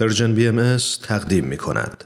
Persian 0.00 0.34
BM 0.34 0.76
تقدیم 1.02 1.44
می 1.44 1.56
کند. 1.56 2.04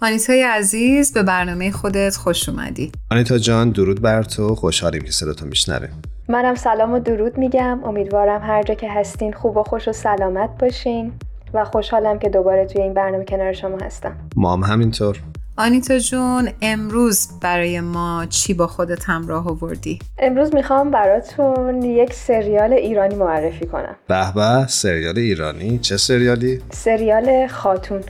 آنیتای 0.00 0.42
عزیز 0.42 1.12
به 1.12 1.22
برنامه 1.22 1.70
خودت 1.70 2.16
خوش 2.16 2.48
اومدی. 2.48 2.92
آنیتا 3.10 3.38
جان 3.38 3.70
درود 3.70 4.02
بر 4.02 4.22
تو. 4.22 4.54
خوشحالیم 4.54 5.02
که 5.02 5.10
صداتو 5.10 5.46
میشنویم. 5.46 6.02
منم 6.28 6.54
سلام 6.54 6.92
و 6.92 6.98
درود 6.98 7.38
میگم. 7.38 7.84
امیدوارم 7.84 8.42
هر 8.42 8.62
جا 8.62 8.74
که 8.74 8.90
هستین 8.90 9.32
خوب 9.32 9.56
و 9.56 9.62
خوش 9.62 9.88
و 9.88 9.92
سلامت 9.92 10.50
باشین. 10.58 11.12
و 11.54 11.64
خوشحالم 11.64 12.18
که 12.18 12.28
دوباره 12.28 12.66
توی 12.66 12.82
این 12.82 12.94
برنامه 12.94 13.24
کنار 13.24 13.52
شما 13.52 13.78
هستم. 13.82 14.16
ما 14.36 14.56
هم 14.56 14.62
همینطور. 14.62 15.18
آنیتا 15.56 15.98
جون 15.98 16.48
امروز 16.62 17.28
برای 17.42 17.80
ما 17.80 18.26
چی 18.30 18.54
با 18.54 18.66
خودت 18.66 19.04
همراه 19.04 19.48
آوردی؟ 19.48 19.98
امروز 20.18 20.54
می‌خوام 20.54 20.90
براتون 20.90 21.82
یک 21.82 22.12
سریال 22.12 22.72
ایرانی 22.72 23.14
معرفی 23.14 23.66
کنم. 23.66 23.96
به 24.08 24.32
به 24.34 24.66
سریال 24.66 25.18
ایرانی؟ 25.18 25.78
چه 25.78 25.96
سریالی؟ 25.96 26.62
سریال 26.70 27.46
خاتون. 27.46 28.00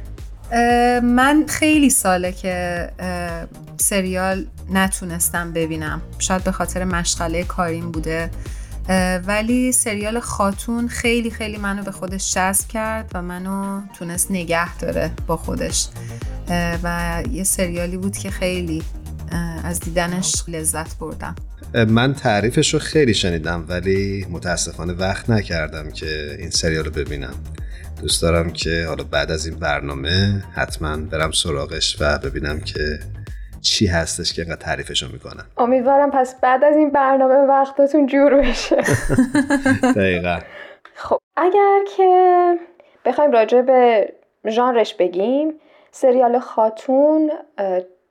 من 1.03 1.45
خیلی 1.49 1.91
ساله 1.91 2.33
که 2.33 2.89
سریال 3.81 4.47
نتونستم 4.73 5.53
ببینم. 5.53 6.03
شاید 6.19 6.45
به 6.45 6.53
خاطر 6.53 6.85
مشغله 6.85 7.45
کاریم 7.45 7.91
بوده. 7.93 8.31
ولی 9.27 9.73
سریال 9.73 10.21
خاتون 10.21 10.89
خیلی 10.89 11.31
خیلی 11.31 11.57
منو 11.57 11.83
به 11.83 11.93
خودش 11.93 12.35
جذب 12.35 12.69
کرد 12.69 13.11
و 13.15 13.23
منو 13.23 13.81
تونست 13.99 14.31
نگه 14.31 14.79
داره 14.79 15.11
با 15.27 15.37
خودش. 15.37 15.89
و 16.83 17.23
یه 17.31 17.45
سریالی 17.45 17.97
بود 17.97 18.17
که 18.17 18.31
خیلی 18.31 18.83
از 19.65 19.81
دیدنش 19.81 20.45
لذت 20.49 20.99
بردم. 20.99 21.35
من 21.89 22.15
تعریفش 22.15 22.75
رو 22.75 22.81
خیلی 22.81 23.15
شنیدم 23.15 23.65
ولی 23.69 24.27
متاسفانه 24.31 24.93
وقت 24.93 25.31
نکردم 25.31 25.91
که 25.91 26.37
این 26.39 26.51
سریال 26.51 26.85
رو 26.85 26.91
ببینم. 26.91 27.35
دوست 28.03 28.23
دارم 28.23 28.51
که 28.51 28.85
حالا 28.89 29.05
بعد 29.05 29.31
از 29.31 29.47
این 29.47 29.59
برنامه 29.59 30.45
حتما 30.55 30.97
برم 30.97 31.31
سراغش 31.33 31.97
و 32.01 32.19
ببینم 32.19 32.61
که 32.61 33.01
چی 33.61 33.87
هستش 33.87 34.33
که 34.33 34.43
اینقدر 34.43 34.61
تعریفشو 34.61 35.07
می‌کنن؟ 35.13 35.45
امیدوارم 35.57 36.11
پس 36.11 36.41
بعد 36.41 36.65
از 36.65 36.77
این 36.77 36.91
برنامه 36.91 37.35
وقتتون 37.35 38.07
جور 38.07 38.35
بشه. 38.35 38.77
دقیقا. 39.97 40.39
خب 40.95 41.19
اگر 41.37 41.79
که 41.97 42.55
بخوایم 43.05 43.33
راجع 43.33 43.63
به 43.63 44.13
ژانرش 44.47 44.95
بگیم 44.95 45.55
سریال 45.91 46.39
خاتون 46.39 47.31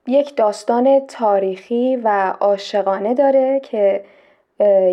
یک 0.07 0.35
داستان 0.35 1.07
تاریخی 1.07 1.95
و 1.95 2.33
عاشقانه 2.39 3.13
داره 3.13 3.59
که 3.59 4.03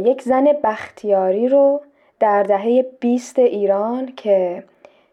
یک 0.05 0.23
زن 0.23 0.47
بختیاری 0.65 1.49
رو 1.49 1.81
در 2.21 2.43
دهه 2.43 2.83
20 3.01 3.39
ایران 3.39 4.13
که 4.17 4.65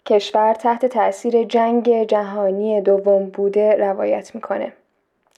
کشور 0.05 0.53
تحت 0.53 0.85
تاثیر 0.85 1.43
جنگ 1.43 2.03
جهانی 2.03 2.81
دوم 2.81 3.25
بوده 3.25 3.75
روایت 3.75 4.35
می‌کنه. 4.35 4.73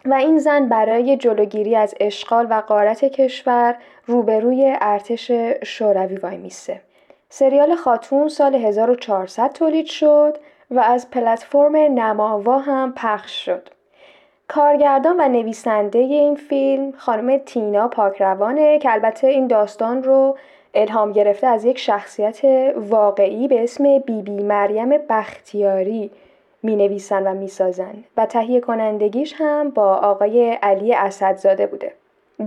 و 0.05 0.13
این 0.13 0.39
زن 0.39 0.67
برای 0.67 1.17
جلوگیری 1.17 1.75
از 1.75 1.95
اشغال 1.99 2.47
و 2.49 2.53
قارت 2.67 3.05
کشور 3.05 3.75
روبروی 4.05 4.75
ارتش 4.81 5.31
شوروی 5.63 6.15
وای 6.15 6.37
میسه. 6.37 6.81
سریال 7.29 7.75
خاتون 7.75 8.27
سال 8.27 8.55
1400 8.55 9.51
تولید 9.51 9.85
شد 9.85 10.37
و 10.71 10.79
از 10.79 11.11
پلتفرم 11.11 11.75
نماوا 11.75 12.59
هم 12.59 12.93
پخش 12.95 13.45
شد. 13.45 13.69
کارگردان 14.47 15.15
و 15.19 15.27
نویسنده 15.27 15.99
این 15.99 16.35
فیلم 16.35 16.93
خانم 16.97 17.37
تینا 17.37 17.87
پاکروانه 17.87 18.79
که 18.79 18.91
البته 18.91 19.27
این 19.27 19.47
داستان 19.47 20.03
رو 20.03 20.37
الهام 20.73 21.11
گرفته 21.11 21.47
از 21.47 21.65
یک 21.65 21.79
شخصیت 21.79 22.41
واقعی 22.75 23.47
به 23.47 23.63
اسم 23.63 23.83
بیبی 23.83 24.21
بی 24.21 24.43
مریم 24.43 24.89
بختیاری 24.89 26.11
می 26.63 26.75
نویسن 26.75 27.27
و 27.27 27.33
می 27.33 27.47
سازن 27.47 27.93
و 28.17 28.25
تهیه 28.25 28.59
کنندگیش 28.59 29.33
هم 29.37 29.69
با 29.69 29.95
آقای 29.95 30.51
علی 30.51 30.93
اسدزاده 30.93 31.67
بوده. 31.67 31.93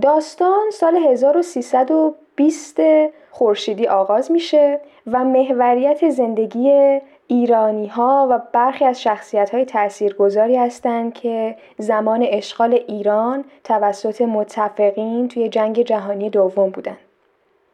داستان 0.01 0.69
سال 0.71 0.95
1320 0.95 2.79
خورشیدی 3.31 3.87
آغاز 3.87 4.31
میشه 4.31 4.79
و 5.07 5.23
محوریت 5.23 6.09
زندگی 6.09 6.99
ایرانی 7.27 7.87
ها 7.87 8.27
و 8.31 8.39
برخی 8.53 8.85
از 8.85 9.01
شخصیت 9.01 9.49
های 9.49 9.65
تاثیرگذاری 9.65 10.55
هستند 10.55 11.13
که 11.13 11.55
زمان 11.77 12.25
اشغال 12.29 12.73
ایران 12.73 13.45
توسط 13.63 14.21
متفقین 14.21 15.27
توی 15.27 15.49
جنگ 15.49 15.81
جهانی 15.81 16.29
دوم 16.29 16.69
بودند. 16.69 16.97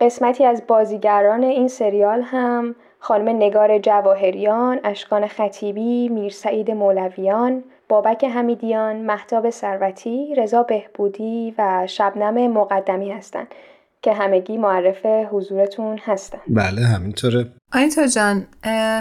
قسمتی 0.01 0.45
از 0.45 0.67
بازیگران 0.67 1.43
این 1.43 1.67
سریال 1.67 2.21
هم 2.21 2.75
خانم 3.05 3.29
نگار 3.29 3.79
جواهریان، 3.79 4.79
اشکان 4.83 5.27
خطیبی، 5.27 6.09
میرسعید 6.09 6.71
مولویان، 6.71 7.63
بابک 7.89 8.23
حمیدیان، 8.23 8.95
محتاب 8.95 9.49
سروتی، 9.49 10.35
رضا 10.35 10.63
بهبودی 10.63 11.55
و 11.57 11.87
شبنم 11.87 12.51
مقدمی 12.51 13.11
هستند 13.11 13.47
که 14.01 14.13
همگی 14.13 14.57
معرف 14.57 15.05
حضورتون 15.05 15.99
هستن 16.03 16.37
بله 16.47 16.81
همینطوره. 16.81 17.45
آینتا 17.73 18.07
جان 18.07 18.47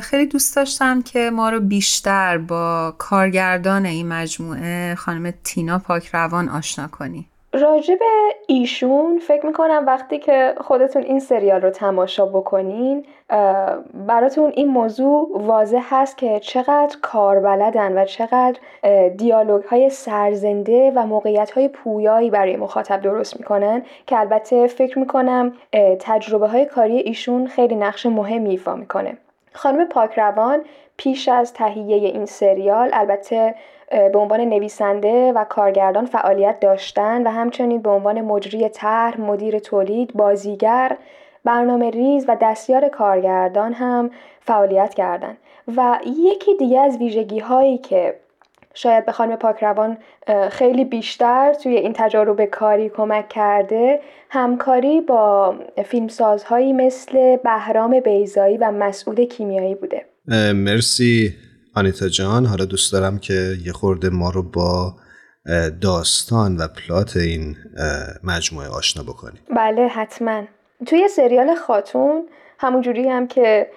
خیلی 0.01 0.27
دوست 0.27 0.57
داشتم 0.57 1.03
که 1.03 1.31
ما 1.31 1.51
رو 1.51 1.61
بیشتر 1.61 2.39
با 2.39 2.95
کارگردان 2.99 3.87
این 3.87 4.09
مجموعه 4.09 4.95
خانم 4.95 5.35
تینا 5.45 5.79
پاکروان 5.79 6.49
آشنا 6.49 6.89
کنی. 6.89 7.29
راجب 7.55 7.99
ایشون 8.47 9.19
فکر 9.19 9.47
می‌کنم 9.47 9.85
وقتی 9.87 10.19
که 10.19 10.55
خودتون 10.61 11.03
این 11.03 11.21
سریال 11.21 11.61
رو 11.61 11.71
تماشا 11.71 12.27
بکنین 12.27 13.05
براتون 13.95 14.53
این 14.55 14.69
موضوع 14.69 15.31
واضح 15.33 15.83
هست 15.91 16.19
که 16.19 16.41
چقدر 16.41 16.97
کاربلدن 17.03 17.99
و 17.99 18.05
چقدر 18.05 18.59
دیالوگ 19.17 19.65
های 19.65 19.91
سرزنده 19.91 20.93
و 20.95 21.07
موقعیت 21.07 21.51
های 21.51 21.69
پویایی 21.69 22.31
برای 22.31 22.57
مخاطب 22.57 23.01
درست 23.01 23.41
می‌کنن 23.41 23.83
که 24.07 24.19
البته 24.19 24.67
فکر 24.67 24.99
می‌کنم 24.99 25.53
تجربه 26.01 26.49
های 26.49 26.65
کاری 26.67 26.99
ایشون 26.99 27.47
خیلی 27.47 27.75
نقش 27.75 28.07
مهمی 28.07 28.51
ایفا 28.51 28.75
می‌کنه. 28.75 29.17
خانم 29.53 29.89
پاکروان 29.89 30.61
پیش 30.97 31.29
از 31.29 31.53
تهیه 31.53 31.97
این 31.97 32.27
سریال 32.27 32.91
البته 32.93 33.55
به 33.93 34.19
عنوان 34.19 34.41
نویسنده 34.41 35.33
و 35.33 35.45
کارگردان 35.45 36.07
فعالیت 36.07 36.61
داشتن 36.61 37.27
و 37.27 37.31
همچنین 37.31 37.83
به 37.83 37.91
عنوان 37.91 38.21
مجری 38.21 38.69
طرح، 38.69 39.21
مدیر 39.21 39.59
تولید، 39.59 40.13
بازیگر، 40.13 40.97
برنامه 41.45 41.91
ریز 41.91 42.25
و 42.29 42.37
دستیار 42.41 42.89
کارگردان 42.89 43.73
هم 43.73 44.11
فعالیت 44.41 44.95
کردند 44.95 45.37
و 45.77 45.99
یکی 46.07 46.55
دیگه 46.59 46.81
از 46.81 46.99
ویژگی 46.99 47.39
هایی 47.39 47.79
که 47.79 48.15
شاید 48.75 49.07
به 49.07 49.13
خانم 49.13 49.37
پاکروان 49.37 49.99
خیلی 50.51 50.85
بیشتر 50.85 51.55
توی 51.55 51.77
این 51.77 51.93
تجارب 51.93 52.45
کاری 52.45 52.89
کمک 52.89 53.29
کرده 53.29 54.01
همکاری 54.31 55.01
با 55.01 55.55
فیلمسازهایی 55.85 56.73
مثل 56.73 57.37
بهرام 57.37 58.01
بیزایی 58.01 58.57
و 58.57 58.71
مسعود 58.71 59.21
کیمیایی 59.21 59.75
بوده. 59.75 60.05
مرسی. 60.55 61.35
آنیتا 61.75 62.09
جان 62.09 62.47
حالا 62.47 62.65
دوست 62.65 62.93
دارم 62.93 63.19
که 63.19 63.57
یه 63.65 63.73
خورده 63.73 64.11
ما 64.11 64.31
رو 64.31 64.43
با 64.43 64.95
داستان 65.81 66.57
و 66.57 66.69
پلات 66.69 67.17
این 67.17 67.57
مجموعه 68.25 68.69
آشنا 68.69 69.03
بکنیم 69.03 69.41
بله 69.57 69.89
حتما. 69.89 70.43
توی 70.87 71.09
سریال 71.09 71.55
خاتون 71.55 72.29
همونجوری 72.59 73.09
هم 73.09 73.27
که 73.27 73.71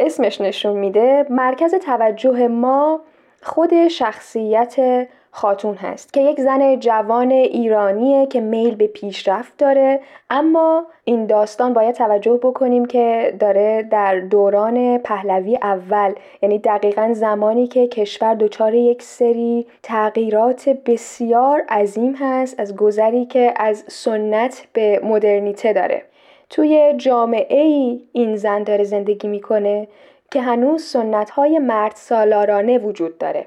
اسمش 0.00 0.40
نشون 0.40 0.78
میده 0.78 1.26
مرکز 1.30 1.74
توجه 1.74 2.48
ما 2.48 3.00
خود 3.42 3.88
شخصیت 3.88 5.06
خاتون 5.34 5.74
هست 5.74 6.12
که 6.12 6.20
یک 6.20 6.40
زن 6.40 6.78
جوان 6.78 7.30
ایرانیه 7.30 8.26
که 8.26 8.40
میل 8.40 8.74
به 8.74 8.86
پیشرفت 8.86 9.56
داره. 9.58 10.00
اما 10.30 10.86
این 11.04 11.26
داستان 11.26 11.72
باید 11.72 11.94
توجه 11.94 12.40
بکنیم 12.42 12.84
که 12.84 13.36
داره 13.40 13.82
در 13.90 14.20
دوران 14.20 14.98
پهلوی 14.98 15.58
اول 15.62 16.14
یعنی 16.42 16.58
دقیقا 16.58 17.10
زمانی 17.12 17.66
که 17.66 17.86
کشور 17.86 18.34
دچار 18.34 18.74
یک 18.74 19.02
سری 19.02 19.66
تغییرات 19.82 20.68
بسیار 20.68 21.62
عظیم 21.68 22.14
هست 22.14 22.60
از 22.60 22.76
گذری 22.76 23.24
که 23.24 23.54
از 23.56 23.84
سنت 23.88 24.66
به 24.72 25.00
مدرنیته 25.04 25.72
داره. 25.72 26.02
توی 26.50 26.94
جامعه 26.96 27.62
ای 27.62 28.00
این 28.12 28.36
زن 28.36 28.62
داره 28.62 28.84
زندگی 28.84 29.28
می‌کنه 29.28 29.88
که 30.30 30.40
هنوز 30.40 30.82
سنت 30.82 31.30
های 31.30 31.58
مرد 31.58 31.92
سالارانه 31.94 32.78
وجود 32.78 33.18
داره. 33.18 33.46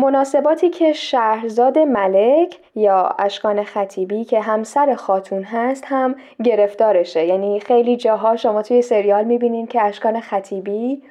مناسباتی 0.00 0.68
که 0.70 0.92
شهرزاد 0.92 1.78
ملک 1.78 2.58
یا 2.74 3.14
اشکان 3.18 3.62
خطیبی 3.62 4.24
که 4.24 4.40
همسر 4.40 4.94
خاتون 4.94 5.42
هست 5.42 5.84
هم 5.86 6.14
گرفتارشه. 6.44 7.26
یعنی 7.26 7.60
خیلی 7.60 7.96
جاها 7.96 8.36
شما 8.36 8.62
توی 8.62 8.82
سریال 8.82 9.24
می‌بینین 9.24 9.66
که 9.66 9.82
اشکان 9.82 10.20
خطیبی 10.20 11.02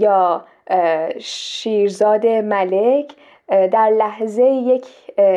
یا 0.00 0.44
شیرزاد 1.18 2.26
ملک 2.26 3.12
در 3.48 3.90
لحظه 3.98 4.42
یک 4.42 4.86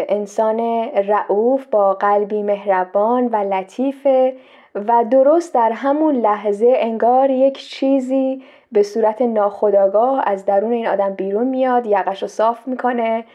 انسان 0.09 0.59
رعوف 1.07 1.65
با 1.65 1.93
قلبی 1.93 2.43
مهربان 2.43 3.27
و 3.27 3.35
لطیفه 3.35 4.33
و 4.75 5.05
درست 5.11 5.53
در 5.53 5.71
همون 5.71 6.15
لحظه 6.15 6.73
انگار 6.75 7.29
یک 7.29 7.57
چیزی 7.57 8.41
به 8.73 8.83
صورت 8.83 9.21
ناخداگاه 9.21 10.23
از 10.25 10.45
درون 10.45 10.71
این 10.71 10.87
آدم 10.87 11.13
بیرون 11.13 11.47
میاد 11.47 11.85
یقش 11.85 12.21
رو 12.21 12.27
صاف 12.27 12.67
می‌کنه 12.67 13.25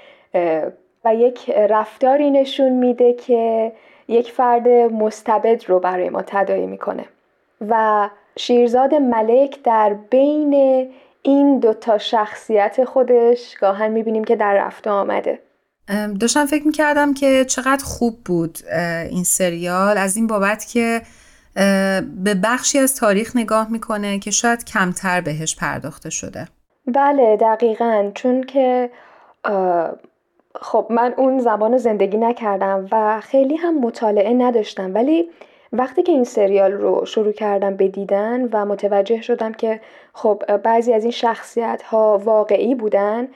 و 1.05 1.15
یک 1.15 1.51
رفتاری 1.51 2.31
نشون 2.31 2.73
میده 2.73 3.13
که 3.13 3.73
یک 4.09 4.33
فرد 4.33 4.69
مستبد 4.69 5.65
رو 5.69 5.81
برای 5.81 6.09
ما 6.09 6.23
تدایی 6.27 6.67
می‌کنه. 6.67 7.05
و 7.69 8.09
شیرزاد 8.37 8.95
ملک 8.95 9.63
در 9.63 9.95
بین 10.11 10.87
این 11.23 11.59
دوتا 11.59 11.99
شخصیت 11.99 12.85
خودش 12.85 13.55
گاهن 13.61 13.91
می‌بینیم 13.91 14.25
که 14.25 14.37
در 14.37 14.55
رفته 14.55 14.91
آمده. 14.91 15.39
داشتم 16.21 16.47
فکر 16.47 16.67
می‌کردم 16.67 17.15
که 17.15 17.45
چقدر 17.45 17.85
خوب 17.85 18.15
بود 18.25 18.59
این 19.11 19.25
سریال. 19.25 19.99
از 19.99 20.17
این 20.17 20.27
بابت 20.27 20.67
که 20.73 21.01
به 22.25 22.35
بخشی 22.45 22.79
از 22.79 22.97
تاریخ 22.97 23.37
نگاه 23.37 23.73
می‌کنه 23.73 24.19
که 24.19 24.31
شاید 24.31 24.65
کمتر 24.65 25.21
بهش 25.21 25.57
پرداخته 25.57 26.11
شده. 26.11 26.49
بله 26.87 27.37
دقیقا. 27.37 28.11
چون 28.15 28.43
که 28.43 28.91
خب 30.61 30.87
من 30.91 31.15
اون 31.17 31.39
زبان 31.39 31.73
رو 31.73 31.79
زندگی 31.79 32.17
نکردم 32.17 32.89
و 32.93 33.21
خیلی 33.21 33.57
هم 33.57 33.81
مطالعه 33.81 34.35
نداشتم. 34.35 34.95
ولی 34.95 35.29
وقتی 35.73 36.03
که 36.03 36.13
این 36.13 36.25
سریال 36.25 36.73
رو 36.73 37.05
شروع 37.07 37.33
کردم 37.33 37.77
به 37.77 37.89
دیدن 37.89 38.49
و 38.53 38.65
متوجه 38.65 39.21
شدم 39.21 39.53
که 39.53 39.81
خب 40.13 40.57
بعضی 40.57 40.93
از 40.93 41.03
این 41.03 41.13
شخصیت 41.13 41.83
ها 41.83 42.19
واقعی 42.25 42.75
بودن 42.75 43.29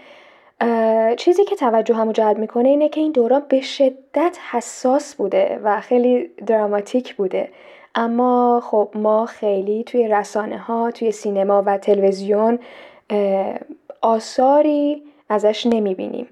چیزی 1.17 1.45
که 1.45 1.57
توجه 1.57 1.95
همو 1.95 2.13
جلب 2.13 2.39
می‌کنه 2.39 2.69
اینه 2.69 2.89
که 2.89 3.01
این 3.01 3.13
دوران 3.13 3.43
به 3.49 3.61
شدت 3.61 4.39
حساس 4.51 5.15
بوده 5.15 5.61
و 5.65 5.81
خیلی 5.81 6.31
دراماتیک 6.47 7.15
بوده. 7.15 7.49
اما 7.95 8.63
خب 8.65 8.91
ما 8.95 9.27
خیلی 9.27 9.85
توی 9.85 10.09
رسانه 10.09 10.59
ها 10.59 10.91
توی 10.91 11.13
سینما 11.13 11.63
و 11.67 11.79
تلویزیون 11.79 12.59
آثاری 14.01 15.03
ازش 15.29 15.67
نمی‌بینیم. 15.67 16.27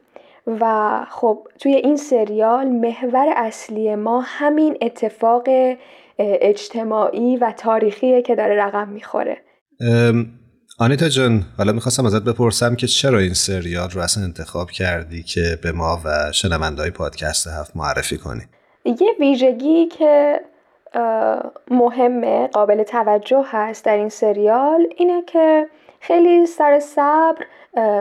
و 0.60 1.06
خب 1.10 1.48
توی 1.58 1.74
این 1.74 1.96
سریال 1.96 2.68
محور 2.68 3.32
اصلی 3.36 3.94
ما 3.94 4.20
همین 4.20 4.76
اتفاق 4.82 5.48
اجتماعی 6.18 7.36
و 7.36 7.52
تاریخیه 7.56 8.22
که 8.22 8.34
داره 8.34 8.64
رقم 8.64 8.88
می‌خوره. 8.88 9.36
آنیتا 10.78 11.08
جان 11.08 11.42
حالا 11.58 11.72
می‌خواستم 11.72 12.06
ازت 12.06 12.22
بپرسم 12.22 12.74
که 12.74 12.86
چرا 12.86 13.18
این 13.18 13.34
سریال 13.34 13.90
رو 13.90 14.00
اصلا 14.00 14.24
انتخاب 14.24 14.70
کردی 14.70 15.22
که 15.22 15.58
به 15.62 15.72
ما 15.72 16.00
و 16.04 16.32
شنوندهای 16.32 16.90
پادکست 16.90 17.46
هفت 17.46 17.76
معرفی 17.76 18.18
کنی؟ 18.18 18.42
یه 18.84 19.12
ویژگی 19.20 19.86
که 19.86 20.40
مهمه 21.70 22.46
قابل 22.46 22.82
توجه 22.82 23.44
هست 23.50 23.84
در 23.84 23.96
این 23.96 24.08
سریال 24.08 24.86
اینه 24.96 25.22
که 25.22 25.68
خیلی 26.00 26.46
سر 26.46 26.78
صبر 26.80 27.46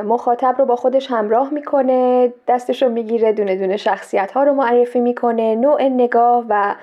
مخاطب 0.01 0.56
رو 0.57 0.65
با 0.65 0.75
خودش 0.75 1.12
همراه 1.12 1.53
می‌کنه 1.53 2.33
دستش 2.47 2.83
رو 2.83 2.89
می‌گیره 2.89 3.33
دونه 3.33 3.56
دونه 3.56 3.77
شخصیت 3.77 4.31
ها 4.31 4.44
رو 4.44 4.53
معرفی 4.53 5.00
می‌کنه 5.00 5.56
نوع 5.56 5.83
نگاه 5.83 6.45
و 6.50 6.75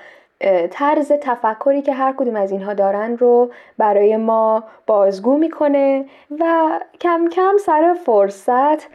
طرز 0.71 1.11
تفکری 1.11 1.81
که 1.81 1.93
هر 1.93 2.13
کدوم 2.17 2.35
از 2.35 2.51
اینها 2.51 2.73
دارن 2.73 3.17
رو 3.17 3.51
برای 3.77 4.17
ما 4.17 4.63
بازگو 4.87 5.37
می‌کنه 5.37 6.05
و 6.39 6.45
کم 7.01 7.27
کم 7.31 7.57
سر 7.65 7.95
فرصت 8.05 8.87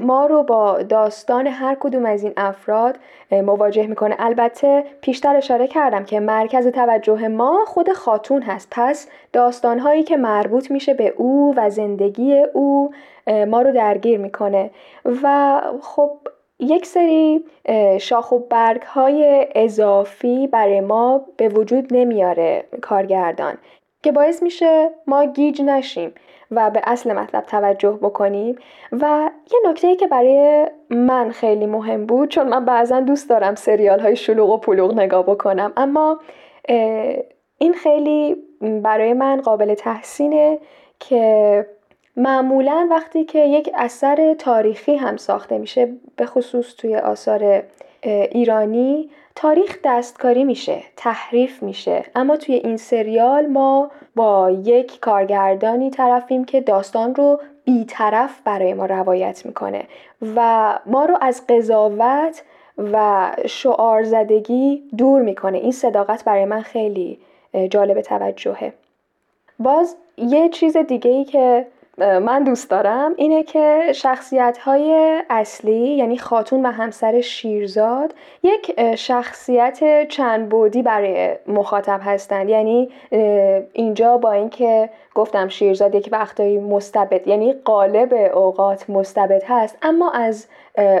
ما 0.00 0.26
رو 0.26 0.42
با 0.42 0.82
داستان 0.82 1.46
هر 1.46 1.74
کدوم 1.80 2.06
از 2.06 2.22
این 2.22 2.32
افراد 2.36 2.96
مواجه 3.30 3.86
می‌کنه. 3.86 4.16
البته 4.18 4.84
پیشتر 5.00 5.36
اشاره 5.36 5.66
کردم 5.66 6.04
که 6.04 6.20
مرکز 6.20 6.66
توجه 6.66 7.28
ما 7.28 7.64
خود 7.66 7.92
خاتون 7.92 8.42
هست. 8.42 8.68
پس 8.70 9.08
داستانهایی 9.32 10.02
که 10.02 10.16
مربوط 10.16 10.70
میشه 10.70 10.94
به 10.94 11.14
او 11.16 11.54
و 11.56 11.70
زندگی 11.70 12.42
او 12.52 12.90
ما 13.46 13.62
رو 13.62 13.72
درگیر 13.72 14.18
می‌کنه. 14.18 14.70
و 15.22 15.60
خب 15.82 16.10
یک 16.60 16.86
سری 16.86 17.44
شاخ 18.00 18.32
و 18.32 18.38
برگ 18.38 18.82
های 18.82 19.46
اضافی 19.54 20.46
برای 20.46 20.80
ما 20.80 21.24
به 21.36 21.48
وجود 21.48 21.86
نمیاره 21.90 22.64
کارگردان 22.82 23.58
که 24.02 24.12
باعث 24.12 24.42
میشه 24.42 24.90
ما 25.06 25.26
گیج 25.26 25.62
نشیم 25.62 26.12
و 26.50 26.70
به 26.70 26.80
اصل 26.84 27.12
مطلب 27.12 27.44
توجه 27.44 27.98
بکنیم. 28.02 28.56
و 28.92 29.30
یه 29.52 29.70
نکته 29.70 29.88
ای 29.88 29.96
که 29.96 30.06
برای 30.06 30.66
من 30.90 31.30
خیلی 31.30 31.66
مهم 31.66 32.06
بود 32.06 32.28
چون 32.28 32.48
من 32.48 32.64
بعضا 32.64 33.00
دوست 33.00 33.30
دارم 33.30 33.54
سریال 33.54 34.00
های 34.00 34.16
شلوغ 34.16 34.50
و 34.50 34.56
پلوغ 34.56 34.94
نگاه 34.94 35.22
بکنم 35.22 35.72
اما 35.76 36.20
این 37.58 37.72
خیلی 37.74 38.36
برای 38.82 39.12
من 39.12 39.40
قابل 39.40 39.74
تحسینه 39.74 40.58
که 41.00 41.66
معمولا 42.18 42.88
وقتی 42.90 43.24
که 43.24 43.38
یک 43.38 43.70
اثر 43.74 44.34
تاریخی 44.34 44.96
هم 44.96 45.16
ساخته 45.16 45.58
میشه 45.58 45.88
به 46.16 46.26
خصوص 46.26 46.74
توی 46.74 46.96
آثار 46.96 47.62
ایرانی 48.02 49.10
تاریخ 49.34 49.78
دستکاری 49.84 50.44
میشه 50.44 50.82
تحریف 50.96 51.62
میشه. 51.62 52.04
اما 52.14 52.36
توی 52.36 52.54
این 52.54 52.76
سریال 52.76 53.46
ما 53.46 53.90
با 54.16 54.50
یک 54.50 55.00
کارگردانی 55.00 55.90
طرفیم 55.90 56.44
که 56.44 56.60
داستان 56.60 57.14
رو 57.14 57.40
بیطرف 57.64 58.40
برای 58.44 58.74
ما 58.74 58.86
روایت 58.86 59.46
می‌کنه 59.46 59.82
و 60.36 60.78
ما 60.86 61.04
رو 61.04 61.18
از 61.20 61.46
قضاوت 61.48 62.42
و 62.78 63.26
شعار 63.46 64.02
زدگی 64.02 64.82
دور 64.96 65.22
می‌کنه. 65.22 65.58
این 65.58 65.72
صداقت 65.72 66.24
برای 66.24 66.44
من 66.44 66.60
خیلی 66.60 67.18
جالب 67.70 68.00
توجهه. 68.00 68.72
باز 69.58 69.96
یه 70.16 70.48
چیز 70.48 70.76
دیگه 70.76 71.10
ای 71.10 71.24
که 71.24 71.66
من 71.98 72.44
دوست 72.44 72.70
دارم 72.70 73.12
اینه 73.16 73.42
که 73.42 73.92
شخصیت 73.94 74.58
های 74.58 75.18
اصلی 75.30 75.96
یعنی 75.96 76.18
خاتون 76.18 76.66
و 76.66 76.70
همسر 76.70 77.20
شیرزاد 77.20 78.14
یک 78.42 78.94
شخصیت 78.94 80.08
چند 80.08 80.48
بودی 80.48 80.82
برای 80.82 81.36
مخاطب 81.46 82.00
هستند. 82.02 82.48
یعنی 82.48 82.88
اینجا 83.72 84.18
با 84.18 84.32
اینکه 84.32 84.90
گفتم 85.14 85.48
شیرزاد 85.48 85.94
یک 85.94 86.08
وقتایی 86.12 86.58
مستبد 86.58 87.28
یعنی 87.28 87.52
قالب 87.52 88.14
اوقات 88.34 88.90
مستبد 88.90 89.42
هست 89.46 89.78
اما 89.82 90.10
از 90.10 90.46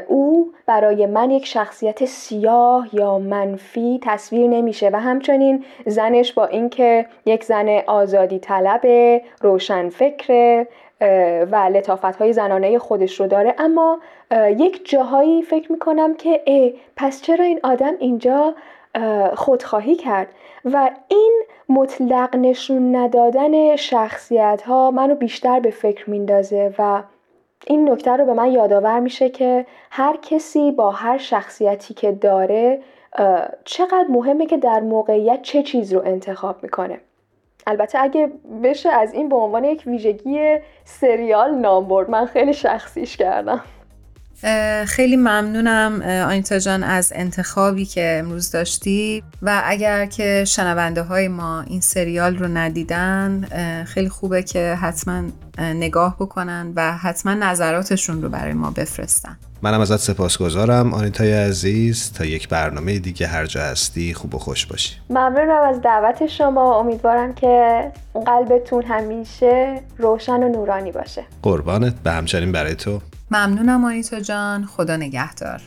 او 0.06 0.52
برای 0.66 1.06
من 1.06 1.30
یک 1.30 1.46
شخصیت 1.46 2.04
سیاه 2.04 2.88
یا 2.92 3.18
منفی 3.18 4.00
تصویر 4.02 4.46
نمیشه 4.50 4.90
و 4.92 5.00
همچنین 5.00 5.64
زنش 5.86 6.32
با 6.32 6.46
اینکه 6.46 7.06
یک 7.26 7.44
زن 7.44 7.68
آزادی 7.86 8.38
طلب 8.38 8.86
روشن 9.40 9.88
فکر 9.88 10.66
و 11.50 11.70
لطافت 11.72 12.16
های 12.16 12.32
زنانه 12.32 12.78
خودش 12.78 13.20
رو 13.20 13.26
داره. 13.26 13.54
اما 13.58 13.98
یک 14.58 14.90
جاهایی 14.90 15.42
فکر 15.42 15.72
می‌کنم 15.72 16.14
که 16.14 16.42
ای 16.44 16.74
پس 16.96 17.22
چرا 17.22 17.44
این 17.44 17.60
آدم 17.62 17.92
اینجا 17.98 18.54
خودخواهی 19.34 19.94
کرد؟ 19.96 20.28
و 20.64 20.90
این 21.08 21.42
مطلق 21.68 22.36
نشون 22.36 22.96
ندادن 22.96 23.76
شخصیت 23.76 24.62
ها 24.66 24.90
منو 24.90 25.14
بیشتر 25.14 25.60
به 25.60 25.70
فکر 25.70 26.10
میندازه. 26.10 26.74
و 26.78 27.02
این 27.66 27.90
نکته 27.90 28.10
رو 28.10 28.24
به 28.24 28.34
من 28.34 28.52
یادآور 28.52 29.00
میشه 29.00 29.28
که 29.28 29.66
هر 29.90 30.16
کسی 30.16 30.72
با 30.72 30.90
هر 30.90 31.18
شخصیتی 31.18 31.94
که 31.94 32.12
داره 32.12 32.80
چقدر 33.64 34.06
مهمه 34.08 34.46
که 34.46 34.56
در 34.56 34.80
موقعیت 34.80 35.42
چه 35.42 35.62
چیز 35.62 35.92
رو 35.92 36.02
انتخاب 36.04 36.56
می‌کنه. 36.62 37.00
البته 37.68 37.98
اگه 37.98 38.30
بشه 38.64 38.88
از 38.88 39.12
این 39.12 39.28
به 39.28 39.36
عنوان 39.36 39.64
یک 39.64 39.82
ویژگی 39.86 40.56
سریال 40.84 41.54
نام 41.54 41.88
برد. 41.88 42.10
من 42.10 42.26
خیلی 42.26 42.52
شخصیش 42.52 43.16
کردم. 43.16 43.60
خیلی 44.86 45.16
ممنونم 45.16 46.02
آنیتا 46.02 46.58
جان 46.58 46.82
از 46.82 47.12
انتخابی 47.16 47.84
که 47.84 48.16
امروز 48.18 48.50
داشتی. 48.50 49.22
و 49.42 49.62
اگر 49.64 50.06
که 50.06 50.44
شنونده 50.46 51.02
های 51.02 51.28
ما 51.28 51.60
این 51.60 51.80
سریال 51.80 52.36
رو 52.36 52.48
ندیدن 52.48 53.44
خیلی 53.84 54.08
خوبه 54.08 54.42
که 54.42 54.74
حتما 54.74 55.22
نگاه 55.58 56.16
بکنن 56.20 56.72
و 56.76 56.92
حتما 56.92 57.34
نظراتشون 57.34 58.22
رو 58.22 58.28
برای 58.28 58.52
ما 58.52 58.70
بفرستن. 58.70 59.36
منم 59.62 59.80
ازت 59.80 59.96
سپاسگزارم. 59.96 60.94
آنیتای 60.94 61.32
عزیز 61.32 62.12
تا 62.12 62.24
یک 62.24 62.48
برنامه 62.48 62.98
دیگه 62.98 63.26
هر 63.26 63.46
جا 63.46 63.60
هستی 63.62 64.14
خوب 64.14 64.34
و 64.34 64.38
خوش 64.38 64.66
باشی. 64.66 64.94
ممنونم 65.10 65.62
از 65.68 65.80
دعوت 65.80 66.26
شما. 66.26 66.80
امیدوارم 66.80 67.34
که 67.34 67.92
قلبتون 68.26 68.84
همیشه 68.84 69.80
روشن 69.98 70.42
و 70.42 70.48
نورانی 70.48 70.92
باشه. 70.92 71.24
قربانت. 71.42 71.94
به 71.94 72.10
همچنین 72.10 72.52
برای 72.52 72.74
تو. 72.74 73.00
ممنونم 73.30 73.84
آنیتا 73.84 74.20
جان. 74.20 74.64
خدا 74.64 74.96
نگهدار. 74.96 75.60